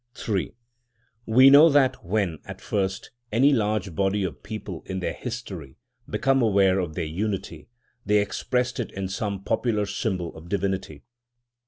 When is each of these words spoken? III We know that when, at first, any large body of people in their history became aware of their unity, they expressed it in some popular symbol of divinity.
III 0.27 0.51
We 1.27 1.51
know 1.51 1.69
that 1.69 2.03
when, 2.03 2.39
at 2.45 2.59
first, 2.59 3.11
any 3.31 3.53
large 3.53 3.93
body 3.93 4.23
of 4.23 4.41
people 4.41 4.81
in 4.87 4.99
their 4.99 5.13
history 5.13 5.77
became 6.09 6.41
aware 6.41 6.79
of 6.79 6.95
their 6.95 7.05
unity, 7.05 7.69
they 8.03 8.17
expressed 8.17 8.79
it 8.79 8.89
in 8.93 9.09
some 9.09 9.43
popular 9.43 9.85
symbol 9.85 10.35
of 10.35 10.49
divinity. 10.49 11.03